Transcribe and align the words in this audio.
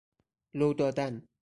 لودادن 0.57 1.25